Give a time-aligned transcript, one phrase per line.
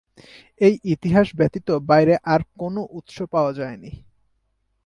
[0.61, 3.91] এই ইতিহাস ব্যতীত বাইরে আর কোন উৎস পাওয়া যায়নি।